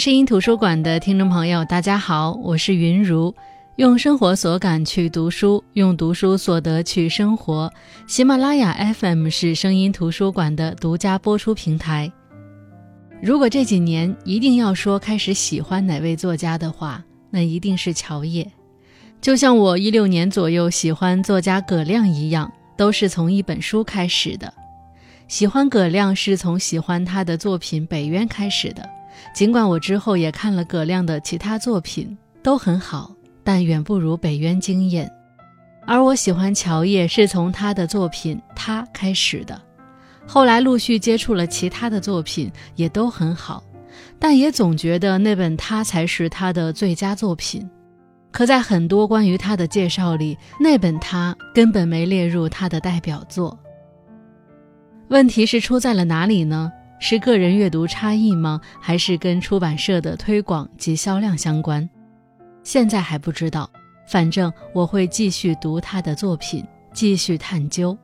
[0.00, 3.34] 声音图书馆的听众朋友，大家好，我是云如。
[3.76, 7.70] 用生活所感去读书，用读书所得去生活。
[8.06, 12.10] 喜马拉雅 FM 是声音图书馆的独家播出平台。
[13.20, 18.50] 如果这几年一定要说开始喜欢哪位作家的话，那一定是乔烨。
[19.20, 24.50] 就像我一六年左右喜欢作家葛亮一样，都是从一本书开始的。
[25.28, 28.88] 喜欢葛亮是从喜欢他的作品《北渊》开始的。
[29.34, 35.10] 尽管我之后也看了葛亮的其他作品，都很好，但远不如《北渊》惊艳。
[35.86, 39.60] 而我喜欢乔烨是从他的作品《他》开始的。
[40.26, 43.62] 后来陆续接触了其他的作品，也都很好，
[44.18, 47.68] 但也总觉得那本《他》才是他的最佳作品。
[48.30, 53.58] 可在很多关于他的介绍里，那本《他》根本没列入他的代表作。
[55.08, 56.70] 问题是出在了哪里呢？
[57.02, 58.60] 是个人阅读差异吗？
[58.78, 61.88] 还是跟出版社的推广及销量相关？
[62.62, 63.68] 现在还不知道。
[64.06, 67.96] 反正我会继续读他的作品，继续探究。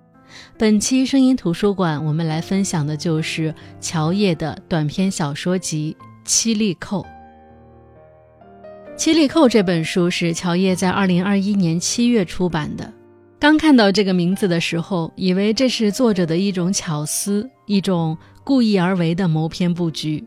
[0.57, 7.03] 本期声音图书馆，我们来分享的就是乔叶的短篇小说集《七粒扣》。
[8.97, 12.93] 《七粒扣》这本书是乔叶在二零二一年七月出版的。
[13.39, 20.25] 刚看到这个名字的时候，以为这是作者的一种巧思，一种故意而为的谋篇布局。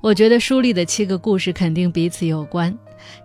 [0.00, 2.76] 我觉得书里的七个故事肯定彼此有关。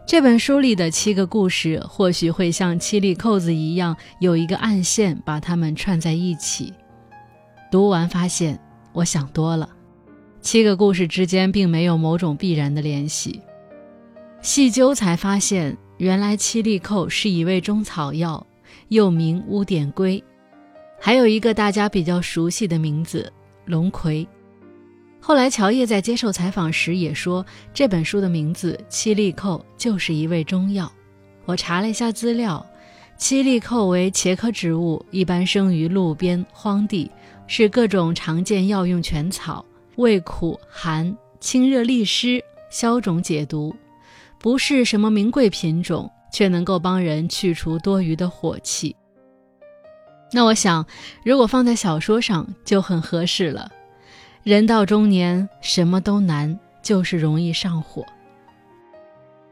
[0.06, 6.72] 这本书里的七个故事，或许会像七粒扣子一样，有一个暗线把它们串在一起。
[7.72, 8.60] 读完发现，
[8.94, 9.68] 我想多了，
[10.40, 13.42] 七个故事之间并没有某种必然的联系。
[14.44, 18.46] 细究才发现，原来七粒扣是一味中草药，
[18.90, 20.24] 又名乌点龟，
[21.00, 23.34] 还有一个大家比较熟悉的名字——
[23.72, 24.28] 龙葵。
[25.22, 30.92] 后来，乔烨在接受采访时也说，这本书的名字“七粒扣”就是一味中药。
[31.46, 32.66] 我查了一下资料，
[33.18, 37.10] 七粒扣为茄科植物，一般生于路边荒地，
[37.48, 39.64] 是各种常见药用全草，
[39.96, 43.74] 味苦寒，清热利湿，消肿解毒，
[44.38, 48.96] 不是什么名贵品种，却能够帮人去除多余的火气。
[50.32, 50.86] 那我想，
[51.24, 53.72] 如果放在小说上就很合适了。
[54.44, 58.06] 人到中年，什么都难，就是容易上火。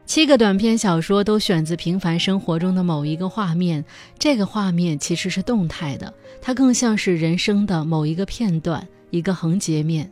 [0.06, 3.84] 七个短篇小说都选自平凡生活中的某一个画面，
[4.18, 10.10] 这个画面其实是动态的，它更像是人生的某一个片段，一个横截面。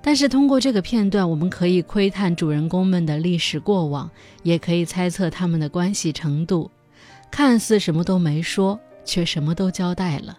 [0.00, 4.08] 但是通过这个片段，我们可以窥探主人公们的历史过往，
[4.42, 6.70] 也可以猜测他们的关系程度。
[7.30, 10.36] 看似什么都没说，却什么都交代了。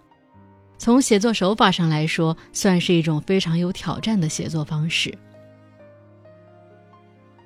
[0.78, 5.18] 从写作手法上来说，算是一种非常有挑战的写作方式。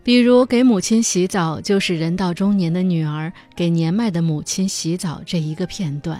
[0.03, 6.19] 比如给母亲洗澡，就是人到中年的女儿给年迈的母亲洗澡这一个片段，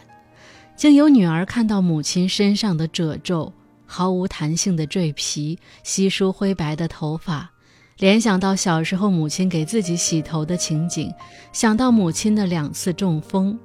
[0.76, 3.52] 经由女儿看到母亲身上的褶皱、
[3.88, 7.52] 毫无弹性的赘皮、稀疏灰白的头发，
[7.98, 11.12] 联想到小时候母亲给自己洗头的情景，
[11.52, 13.60] 想到母亲的两次中风。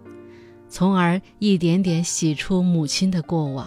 [0.77, 3.67] 从而一点点洗出母亲的过往。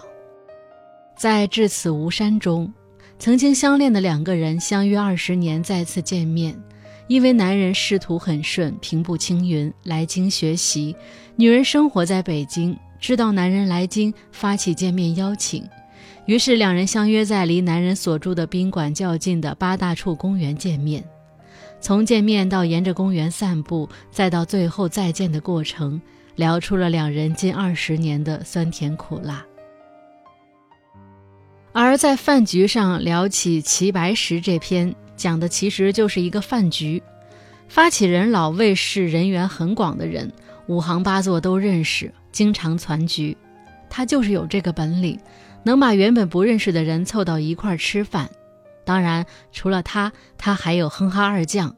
[1.16, 2.72] 在至此无山中，
[3.18, 6.56] 曾经相恋的两个人相约二十年再次见面，
[7.08, 10.94] 因为男人仕途很顺，平步青云，来京学习；
[11.34, 15.68] 女人生活在北京，知道男人来京，发起见面邀请，
[16.26, 21.02] 于是两人相约在离男人所住的宾馆较近的八大处公园见面。
[21.80, 26.00] 从见面到沿着公园散步，再到最后再见的过程。
[26.40, 29.44] 聊出了两人近二十年的酸甜苦辣，
[31.74, 37.02] 而在饭局上聊起《齐白石》这篇，讲的其实就是一个饭局。
[37.68, 40.32] 发起人老魏是人缘很广的人，
[40.66, 43.36] 五行八作都认识，经常攒局。
[43.90, 45.20] 他就是有这个本领，
[45.62, 48.30] 能把原本不认识的人凑到一块儿吃饭。
[48.86, 51.76] 当然，除了他，他还有哼哈二将。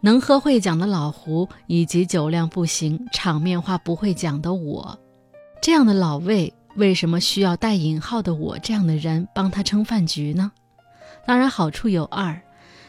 [0.00, 4.98] 能喝会讲的老胡，以及酒量不行、场面话不会讲的我，
[5.60, 10.52] 这样的老魏为什么需要带引号的我这样的人帮他撑饭局呢？
[11.26, 12.40] 当然好处有二：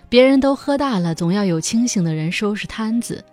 [0.07, 3.23] 别人都喝大了，总要有清醒的人收拾摊子；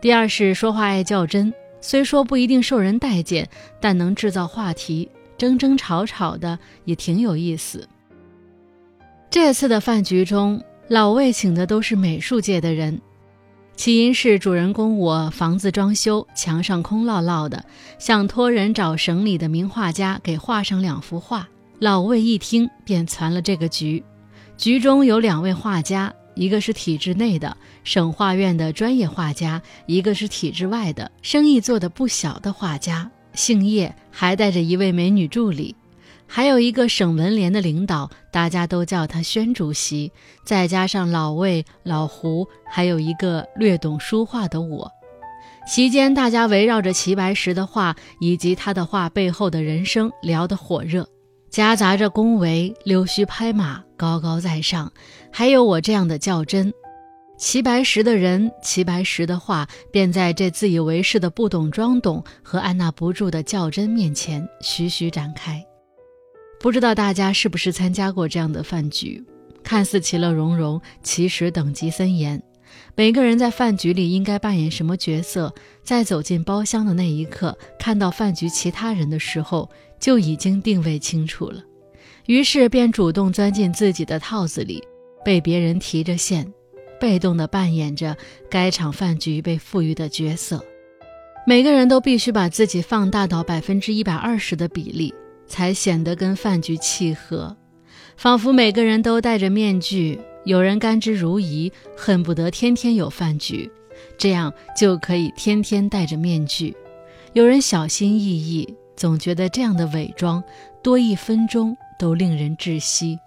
[0.00, 1.52] 第二是说话爱较真，
[1.82, 3.46] 虽说不一定受人待见，
[3.80, 7.86] 但能制造话题，争争吵吵的也挺有意思。
[9.28, 12.98] 这次的饭局中，老魏请的都是美术界的人。
[13.80, 17.64] 起因是主人公我房子装修，墙上空落落的，
[17.98, 21.48] 想托人找省里的名画家给画上两幅画。
[21.78, 24.04] 老魏一听便攒了这个局，
[24.58, 35.74] 局中有两位画家，一个是体制内的省画院的专业画家，一个是体制外的生意做得不小的画家，姓叶，还带着一位美女助理，
[36.32, 40.12] 还有一个省文联的领导，大家都叫他宣主席，
[40.44, 44.88] 再加上老魏、老胡，还有一个略懂书画的我。
[45.66, 51.04] 席间，大家围绕着齐白石的画以及他的画背后的人生聊得火热，
[51.50, 54.92] 夹杂着恭维、溜须拍马、高高在上，
[55.32, 56.72] 还有我这样的较真。
[57.36, 65.64] 齐白石的人，齐白石的画，便在这自以为是的不懂装懂和按捺不住的较真面前徐徐展开。
[66.60, 69.24] 不知道大家是不是参加过这样的饭局？
[69.62, 72.40] 看似其乐融融，其实等级森严。
[72.94, 81.64] 每个人在饭局里应该扮演什么角色，在走进包厢的那一刻，看到饭局其他人的时候，就已经定位清楚了。
[82.26, 84.84] 于是便主动钻进自己的套子里，
[85.24, 86.46] 被别人提着线，
[87.00, 88.14] 被动地扮演着
[88.50, 90.62] 该场饭局被赋予的角色。
[91.46, 95.12] 每个人都必须把自己放大到百分之一百二十的比例，
[95.50, 97.56] 才显得跟饭局契合，
[98.16, 100.18] 仿佛每个人都戴着面具。
[100.44, 103.70] 有人甘之如饴，恨不得天天有饭局，
[104.16, 106.72] 这样就可以天天戴着面具；
[107.34, 110.42] 有人小心翼翼，总觉得这样的伪装
[110.82, 113.18] 多一分钟都令人窒息。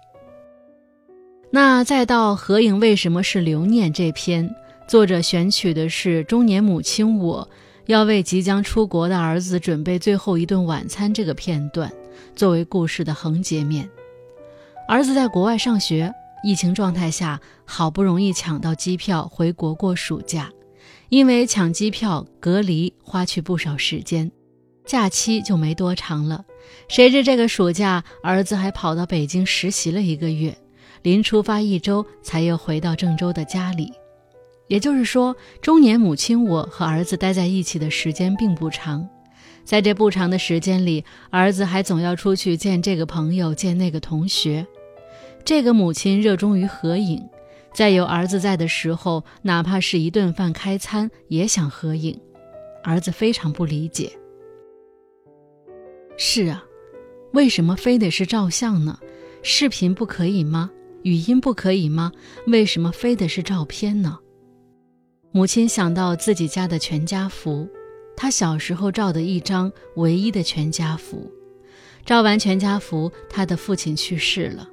[1.50, 4.52] 那再到合影为什么是留念这篇，
[4.88, 7.48] 作者选取的是中年母亲我
[7.86, 11.92] 要为即将出国的儿子准备最后一顿晚餐这个片段，
[12.34, 13.88] 作为故事的横截面。
[14.88, 16.12] 儿子在国外上学。
[16.46, 20.52] 疫情状态下，好不容易抢到机票回国过暑假，
[21.08, 24.30] 因为抢机票隔离花去不少时间，
[24.84, 26.44] 假期就没多长了。
[26.86, 30.54] 谁知这个暑假，儿子还跑到北京实习了一个月，
[31.00, 33.90] 临出发一周才又回到郑州的家里。
[34.68, 39.08] 也就是说，中年母亲我和儿子待在一起的时间并不长，
[39.64, 44.66] 在这不长的时间里，儿子还总要出去见这个朋友，见那个同学。
[45.44, 47.26] 这个母亲热衷于合影，
[47.72, 52.20] 在有儿子在的时候，哪怕是一顿饭开餐也想合影。
[52.82, 54.12] 儿子非常不理解。
[56.16, 56.62] 是啊，
[57.32, 58.98] 为什么非得是照相呢？
[59.42, 60.70] 视频不可以吗？
[61.02, 62.12] 语音不可以吗？
[62.46, 64.18] 为什么非得是照片呢？
[65.32, 67.68] 母亲想到自己家的全家福，
[68.16, 71.30] 他小时候照的一张唯一的全家福。
[72.04, 74.68] 照完全家福，他的父亲去世了。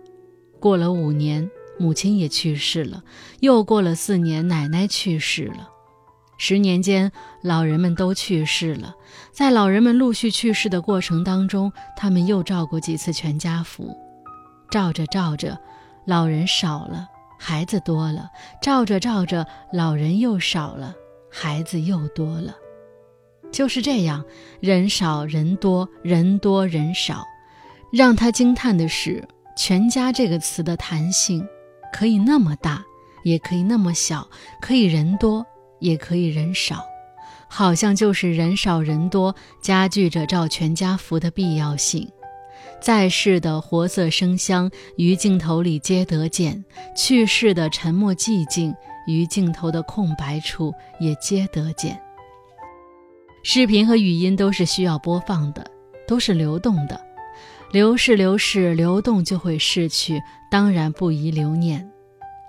[0.60, 1.50] 过了五年，
[1.80, 3.04] 母亲也去世了。
[3.40, 5.70] 又过了四年，奶奶去世了。
[6.38, 7.12] 十年间，
[7.42, 8.96] 老人们都去世了。
[9.32, 13.96] 在老人们陆续去世的过程当中，他们又照过几次全家福。
[14.70, 15.58] 照着照着，
[16.06, 17.08] 老人少了，
[17.40, 18.24] 孩子多了；
[18.62, 20.94] 照着照着，老人又少了，
[21.32, 22.56] 孩子又多了。
[23.52, 24.24] 就是这样，
[24.60, 27.26] 人少人多，人多人少。
[27.92, 29.28] 让他惊叹的是。
[29.54, 31.46] 全家这个词的弹性，
[31.92, 32.82] 可以那么大，
[33.24, 34.28] 也可以那么小，
[34.62, 35.46] 可以人多，
[35.80, 36.82] 也可以人少，
[37.50, 42.10] 好像就是人少人多加剧着照全家福的必要性。
[42.82, 46.64] 在世的活色生香，于镜头里皆得见；
[46.96, 48.74] 去世的沉默寂静，
[49.06, 52.02] 于镜头的空白处也皆得见。
[53.44, 55.66] 视频和语音都是需要播放的，
[56.08, 57.00] 都是流动的。
[57.72, 60.22] 流逝，流逝，流动就会逝去，
[60.52, 61.90] 当然不宜留念。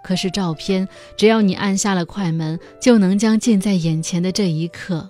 [0.04, 5.08] 可是照片，只要你按下了快门，就能将近在眼前的这一刻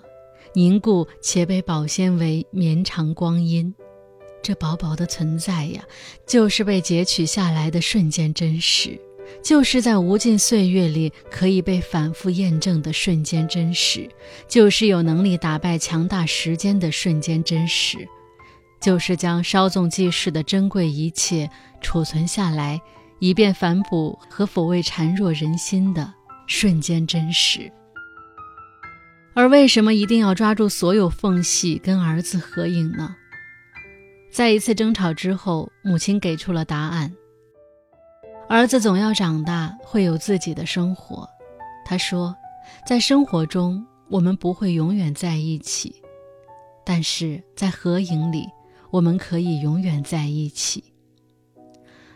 [0.53, 3.73] 凝固且被保鲜为绵长光阴。
[4.41, 5.83] 这薄薄的存在呀，
[6.27, 8.99] 就是被截取下来的瞬间真实，
[9.41, 14.09] 就是在无尽岁月里可以被反复验证的瞬间真实，
[14.47, 17.97] 就是有能力打败强大时间的瞬间真实。
[18.81, 21.49] 就是将稍纵即逝的珍贵一切
[21.81, 22.81] 储存下来，
[23.19, 26.13] 以便反哺和抚慰孱弱人心的
[26.47, 27.71] 瞬间真实。
[29.33, 33.15] 而为什么一定要抓住所有缝隙跟儿子合影呢？
[34.29, 37.13] 在一次争吵之后，母亲给出了答案：
[38.49, 41.27] 儿子总要长大，会有自己的生活。
[41.85, 42.35] 他说，
[42.85, 45.95] 在生活中我们不会永远在一起，
[46.85, 48.45] 但是在合影里。
[48.91, 50.83] 我们可以永远在一起。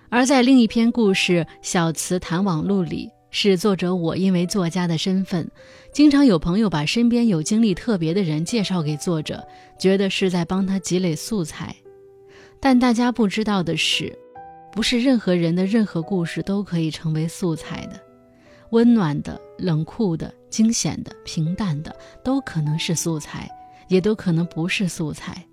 [0.10, 5.50] 而在另一篇故事《小词谈网录》里，是作者我因为作家的身份，
[5.92, 9.44] 经常有朋友把身边有经历特别的人介绍给作者，
[9.80, 11.76] 觉得是在帮他积累素材。
[12.60, 14.16] 但大家不知道的是，
[14.72, 18.00] 不是任何人的任何故事都可以成为素材的。
[18.72, 23.50] 温暖的、冷酷的、惊险的、平淡的，都可能是素材，
[23.88, 25.46] 也都可能不是素材。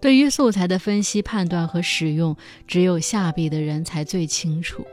[0.00, 2.36] 对于素材的分析、判断和使用，
[2.66, 4.84] 只有下笔的人才最清楚。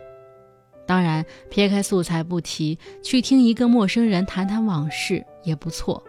[0.88, 6.01] 当然，撇开素材不提，去听一个陌生人谈谈往事也不错。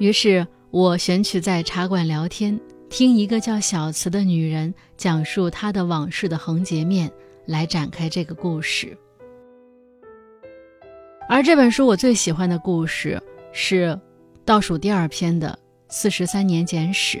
[0.00, 2.58] 于是我选取在茶馆聊天，
[2.90, 7.10] 听一个叫小慈的女人讲述她的往事的横截面，
[7.46, 8.96] 来展开这个故事。
[11.28, 13.98] 而这本书我最喜欢的故事是
[14.44, 15.48] 倒数第二篇的
[15.88, 17.18] 《四十三年简史》，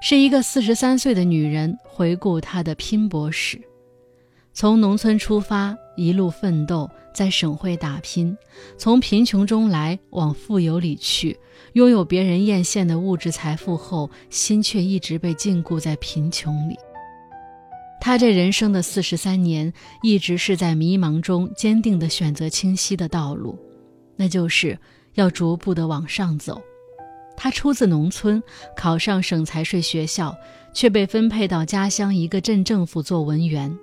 [0.00, 3.60] 是一个四十三岁的女人回顾她的拼搏史，
[4.54, 8.36] 从农村出发，一路奋斗，在省会打拼，
[8.78, 11.38] 从贫穷中来，往富有里去，
[11.72, 16.76] 拥有别人艳羡的物质财富后，心却一直被禁锢在贫穷里。
[18.00, 19.70] 他这人生的四十三年，
[20.02, 23.58] 一直是在迷茫中坚定地选择清晰的道路，
[24.16, 24.78] 那就是
[25.14, 26.60] 要逐步地往上走。
[27.36, 28.42] 他出自农村，
[28.76, 30.34] 考上省财税学校，
[30.72, 33.74] 却被分配到家乡一个镇政府做文员。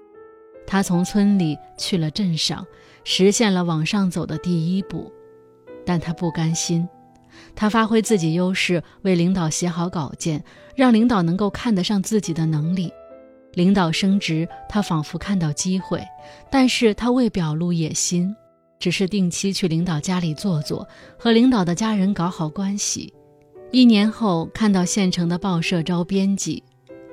[0.65, 2.65] 他从村里去了镇上，
[3.09, 5.09] 实现了往上走的第一步，
[5.85, 6.85] 但他不甘心，
[7.55, 10.43] 他发挥自己优势，为领导写好稿件，
[10.75, 12.91] 让领导能够看得上自己的能力。
[13.53, 16.03] 领导升职，他仿佛看到机会，
[16.51, 18.35] 但是他未表露野心，
[18.77, 20.85] 只是定期去领导家里坐坐，
[21.17, 23.13] 和领导的家人搞好关系。
[23.71, 26.61] 一年后，看到县城的报社招编辑，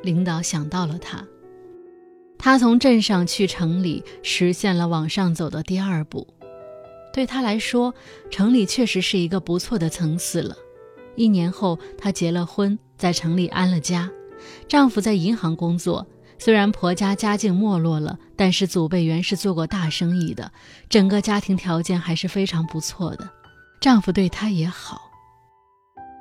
[0.03, 1.25] 领导想到了他。
[2.45, 6.29] 他从镇上去城里，实现了往上走的第二步。
[7.11, 7.95] 对他来说，
[8.31, 10.55] 城里确实是一个不错的层次了。
[11.17, 14.11] 一年后，她结了婚，在城里安了家，
[14.69, 16.07] 丈夫在银行工作。
[16.39, 20.53] 虽然婆家家境没落了，但是祖辈原是做过大生意的，
[20.91, 23.27] 整个家庭条件还是非常不错的。
[23.81, 25.01] 丈夫对她也好。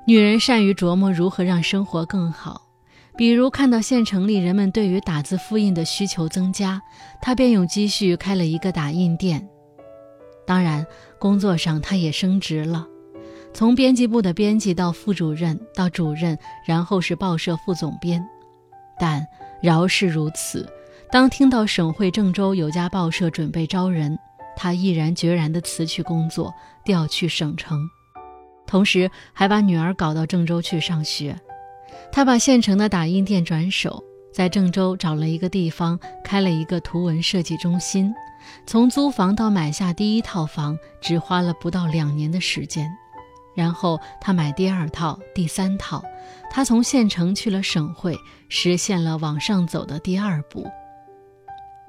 [0.08, 2.62] 女人善于琢磨如何让生活更好，
[3.16, 6.82] 比如看到县城里人们对于打字复印的需求增加，
[7.22, 9.48] 他便用积蓄开了一个打印店。
[10.46, 10.86] 当然，
[11.20, 12.88] 工作上他也升职了，
[13.54, 18.24] 从编辑部的编辑到副主任，到主任，然后是报社副总编，
[19.00, 19.26] 但。
[19.62, 20.70] 饶是如此，
[21.10, 24.20] 当听到省会郑州有家报社准备招人，
[24.58, 26.54] 他毅然决然地辞去工作，
[26.84, 27.80] 调去省城，
[28.68, 31.40] 同时还把女儿搞到郑州去上学。
[32.12, 38.14] 他把县城的打印店转手，在郑州找了一个地方，开了一个图文设计中心。
[38.66, 42.90] 从租房到买下第一套房，只花了不到两年的时间。
[43.56, 46.04] 然后他买第二套、第三套，
[46.50, 48.18] 他从县城去了省会，
[48.50, 50.68] 实现了往上走的第二步。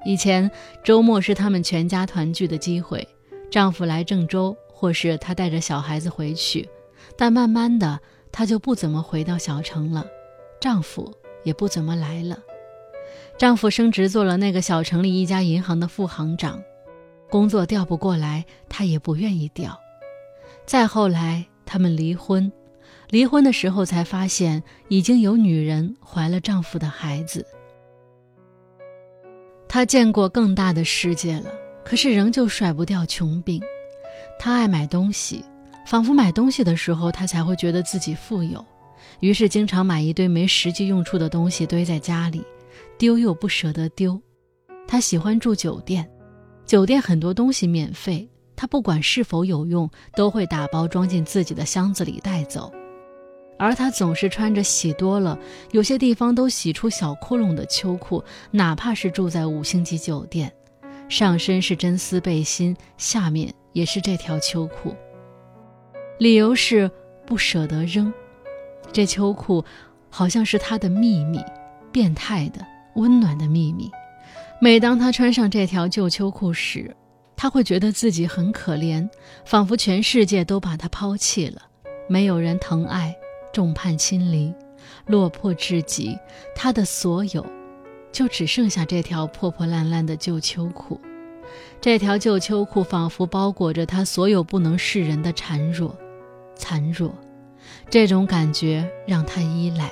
[0.05, 0.49] 以前
[0.83, 3.07] 周末是他们全家团聚的机会，
[3.49, 6.69] 丈夫来郑州，或是他带着小孩子回去。
[7.17, 7.99] 但慢慢的，
[8.35, 10.05] 她就不怎么回到小城了，
[10.59, 11.09] 丈夫
[11.45, 12.37] 也不怎么来了。
[13.37, 16.61] 丈夫升职做了那个小城里一家银行的副行长，
[17.29, 19.79] 工作调不过来，她也不愿意调。
[20.65, 21.45] 再后来。
[21.67, 22.49] 他们离婚，
[23.09, 27.43] 离婚的时候才发现已经有女人怀了丈夫的孩子。
[29.67, 31.51] 她见过更大的世界了，
[31.83, 33.59] 可是仍旧甩不掉穷病。
[34.37, 35.43] 她爱买东西，
[35.85, 38.63] 仿佛买东西的时候他才会觉得自己富有，
[39.19, 42.43] 于是经常买一堆没实际用处的东西堆在家里，
[42.97, 44.19] 丢又不舍得丢。
[44.87, 46.09] 他喜欢住酒店，
[46.65, 48.27] 酒店很多东西免费。
[48.57, 52.71] 他不管是否有用，都会打包装进自己的箱子里带走。
[53.59, 55.37] 而他总是穿着洗多了、
[55.71, 60.51] 有些地方都洗出小窟窿的秋裤，哪怕是住在五星级酒店，
[61.09, 64.95] 上身是真丝背心，下面也是这条秋裤。
[66.17, 66.89] 理由是
[67.25, 68.13] 不舍得扔。
[68.91, 69.63] 这秋裤
[70.09, 71.39] 好像是他的秘密，
[71.91, 73.91] 变态的、温暖的秘密。
[74.61, 76.95] 每当他穿上这条旧秋裤时，
[77.35, 79.09] 他会觉得自己很可怜，
[79.43, 81.61] 仿佛全世界都把他抛弃了，
[82.07, 83.13] 没有人疼爱，
[83.51, 84.53] 众叛亲离，
[85.07, 86.17] 落魄至极。
[86.55, 87.45] 他的所有，
[88.13, 91.01] 就只剩下这条破破烂烂的旧秋裤。
[91.81, 95.95] 这条旧秋裤仿佛包裹着他所有不能示人的孱弱、
[96.55, 97.13] 残弱。
[97.89, 99.91] 这种感觉让他依赖。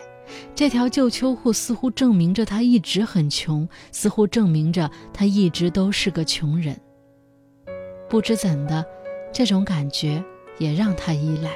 [0.55, 6.79] 这条旧秋裤似乎证明着他一直很穷，似乎证明着他一直都是个穷人。
[8.09, 8.83] 不知怎的，
[9.31, 10.23] 这种感觉
[10.57, 11.51] 也让他依赖。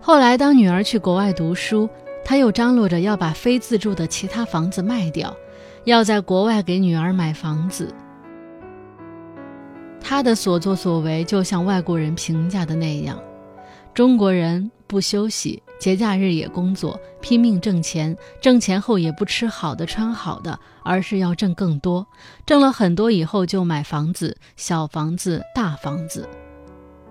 [0.00, 1.88] 后来，当女儿去国外读书，
[2.24, 5.34] 他又张罗着要把非自住的其他房子卖掉，
[5.84, 7.92] 要在国外给女儿买房子。
[10.06, 13.18] 他的所作所为就像外国人评价的那样：
[13.94, 22.06] 中国人不休息，节假日也工作，拼命挣钱，挣钱后也不吃好的穿好的，而是要挣更多。
[22.44, 26.28] 挣了很多以后就买房子，小房子、大房子。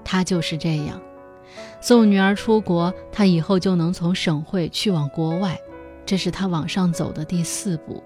[0.06, 1.02] 他就是这样。
[1.82, 5.60] 送女儿出国，他以后就能从省会去往国外，
[6.06, 8.04] 这是他往上走的第四步。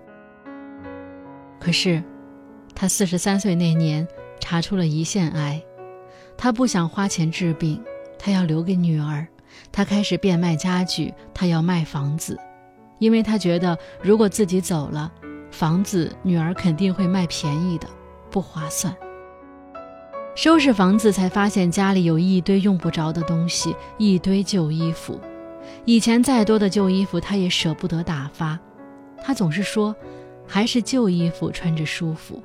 [1.60, 2.02] 可是，
[2.74, 4.08] 他四十三岁那年
[4.40, 5.62] 查出了胰腺癌，
[6.38, 7.82] 他不想花钱治病，
[8.18, 9.28] 他要留给女儿。
[9.72, 12.38] 他开始变卖家具，他要卖房子，
[13.00, 15.12] 因为他觉得如果自己走了，
[15.50, 17.88] 房子女儿肯定会卖便宜的，
[18.30, 18.96] 不划算。
[20.36, 25.20] 收拾房子，才发现家里有一堆用不着的东西，一堆旧衣服。
[25.84, 28.60] 以前再多的旧衣服，他也舍不得打发。
[29.24, 29.96] 他总是说，
[30.46, 32.44] 还是旧衣服穿着舒服。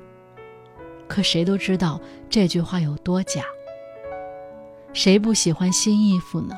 [1.13, 3.43] 可谁都知道这句话有多假。
[4.93, 6.55] 谁不喜欢新衣服呢？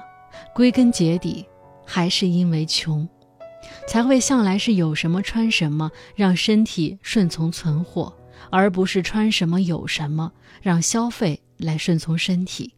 [0.53, 1.45] 归根结底，
[1.85, 3.05] 还是因为穷，
[3.85, 8.15] 才会向来是有什么穿什么，让身体顺从存货。
[8.49, 10.31] 而不是穿什么有什么，
[10.61, 12.75] 让消费来顺从身体。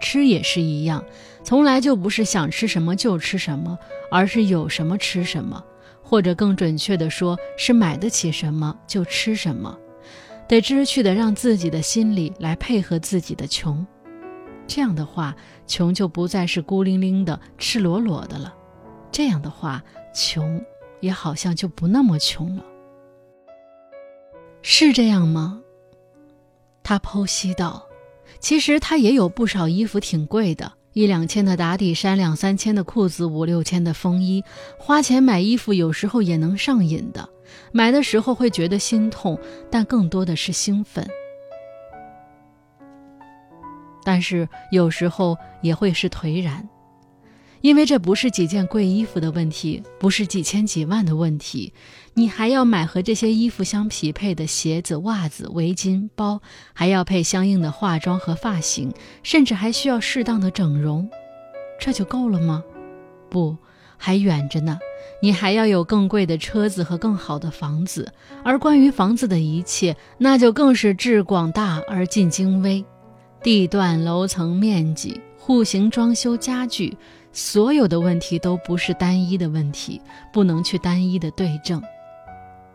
[0.00, 1.04] 吃也是一样，
[1.42, 3.76] 从来就不是想吃什么就吃什么，
[4.08, 5.64] 而是有什么吃什么，
[6.00, 9.76] 或者更准确的说，是买得起什么就吃什么。
[10.52, 13.86] 得知趣的让自己的心里来配合自己的穷，
[14.66, 15.34] 这样的话，
[15.66, 18.54] 穷就不再是孤零零的、赤裸裸的了。
[19.10, 19.82] 这样的话，
[20.14, 20.62] 穷
[21.00, 22.62] 也好像就不那么穷了。
[24.60, 25.62] 是这样吗？
[26.82, 27.86] 他剖析道
[28.38, 34.44] ：“其实他也有不少衣服，挺贵的，一两千的打底衫，两三千的裤子，五六千的风衣。
[34.78, 37.28] 花钱买衣服有时候也能上瘾的，
[37.72, 39.38] 买的时候会觉得心痛，
[39.70, 41.06] 但更多的是兴奋。
[44.04, 46.68] 但是有时候也会是颓然。”
[47.62, 51.72] 因为这不是几件贵衣服的问题，不是几千几万的问题，
[52.12, 56.40] 你还要买和这些衣服相匹配的鞋子、袜子、围巾、包，
[56.72, 61.08] 还要配相应的化妆和发型，甚至还需要适当的整容，
[61.78, 62.64] 这就够了吗？
[63.30, 63.56] 不，
[63.96, 64.78] 还远着呢。
[65.22, 72.84] 你还要有更贵的车子和更好的房子，而关于房子的一切，那就更是至广大而尽精微，
[73.40, 76.96] 地段、楼层、面积、户型、装修、家具。
[77.32, 80.00] 所有的问题都不是单一的问题，
[80.32, 81.82] 不能去单一的对症。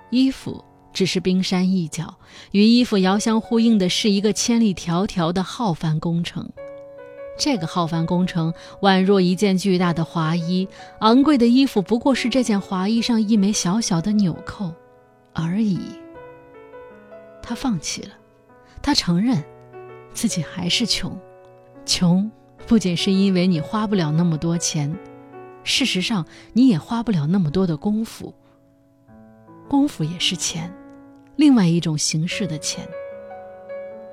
[0.10, 2.16] 衣服只是冰山一角，
[2.52, 6.50] 与衣服遥相呼应的是一个千里迢迢的浩繁工程。
[7.38, 10.68] 这个浩繁工程宛若一件巨大的华衣，
[11.02, 14.74] 昂贵的衣服不过是这件华衣上一枚小小的纽扣
[15.34, 15.80] 而已。
[17.44, 18.10] 他放弃了，
[18.82, 19.44] 他承认
[20.14, 21.16] 自己还是穷，
[21.86, 22.32] 穷。
[22.68, 24.94] 不仅是因为你花不了那么多钱，
[25.64, 28.36] 事实上你也花不了那么多的功夫。
[29.70, 30.74] 功夫也是钱，
[31.38, 32.86] 另外一种形式的钱。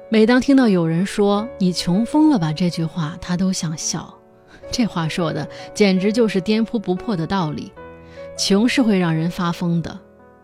[0.09, 4.15] 每当听到有人说“你穷疯了吧”这句话，他都想笑。
[4.71, 7.73] 这话说的简直就是颠扑不破的道理。
[8.39, 9.99] 穷是会让人发疯的，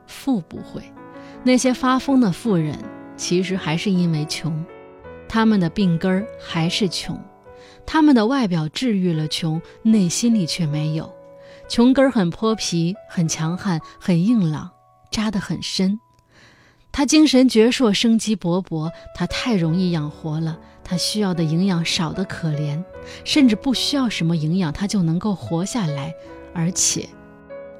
[0.09, 0.83] 富不会。
[1.44, 2.77] 那些发疯的富人，
[3.16, 4.64] 其实还是因为穷，
[5.29, 7.16] 他们的病根儿还是穷。
[7.87, 11.12] 他们的外表治愈了穷，内心里却没有。
[11.69, 14.71] 穷根很泼皮，很强悍，很硬朗，
[15.11, 15.99] 扎得很深。
[16.93, 18.90] 他精神矍铄，生机勃勃。
[19.14, 22.83] 他太容易养活了，他需要的营养少得可怜，
[23.25, 26.12] 甚至不需要什么营养，他就能够活下来。
[26.53, 27.09] 而且，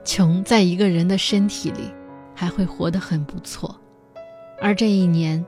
[0.05, 1.91] 穷在一个人的身体里，
[2.35, 3.75] 还会活得很不错。
[4.61, 5.45] 而这一年，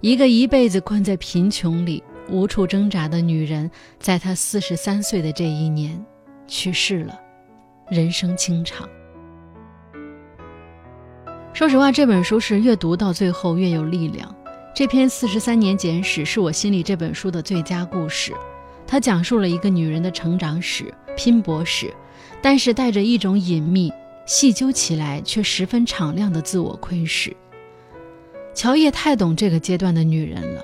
[0.00, 2.02] 一个一辈子困在贫穷里。
[2.28, 6.04] 无处挣扎的女人，在她四十三岁的这一年
[6.46, 7.18] 去世了，
[7.90, 8.88] 人生清场。
[11.52, 14.32] 说实话，这本书是越读到最后越有力量。
[14.74, 18.32] 这篇《四十三年简史》是我心里这本书的最佳故事。
[18.86, 21.92] 它讲述了一个女人的成长史、拼搏史，
[22.40, 23.92] 但是带着一种隐秘、
[24.24, 27.36] 细究起来却十分敞亮的自我窥视。
[28.54, 30.62] 乔叶太懂这个阶段的女人了。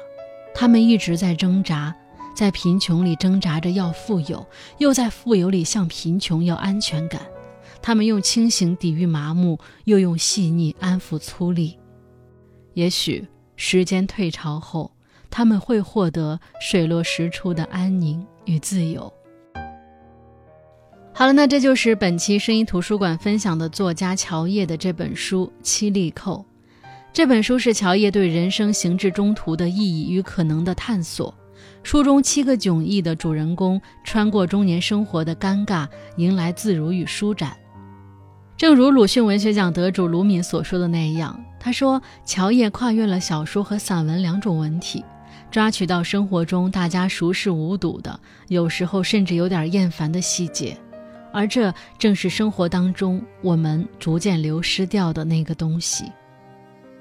[0.54, 1.94] 他们一直在挣扎，
[2.34, 4.46] 在贫穷里挣扎着要富有，
[4.78, 7.20] 又在富有里向贫穷要安全感。
[7.82, 11.76] 他们用清醒抵御麻木，又用细腻安抚粗粝。
[12.72, 14.90] 也许时间退潮后，
[15.28, 19.12] 他们会获得水落石出的安宁与自由。
[21.12, 26.38] 好了，那这就是本期声音图书馆分享的作家乔叶的这本书《七粒扣》。
[27.14, 31.32] 这本书是乔叶对人生行至中途的意义与可能的探索。
[31.84, 37.56] 书中七个迥异的主人公穿过中年生活的尴尬，迎来自如与舒展。
[38.56, 45.04] 正如鲁迅文学奖得主卢敏所说的那样，他说：“乔叶跨越了小说和散文两种文体，
[45.52, 50.76] 抓取到生活中大家熟视无睹的，有时候甚至有点厌烦的细节，
[51.32, 56.06] 而这正是生活当中我们逐渐流失掉的那个东西。”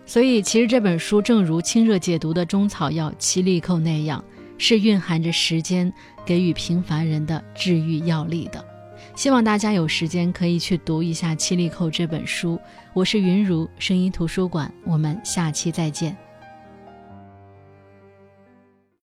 [0.06, 4.24] 所以，其实这本书正如清热解毒的中草药七粒扣那样，
[4.58, 5.92] 是蕴含着时间
[6.26, 8.64] 给予平凡人的治愈药力的。
[9.16, 12.60] 希望大家有时间可以去读一下七粒扣这本书。
[12.94, 16.16] 我是云如声音图书馆，我们下期再见。